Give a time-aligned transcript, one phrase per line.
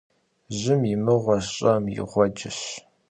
[0.57, 2.59] Жьым и мыгъуэщ, щӀэм и гъуэджэщ.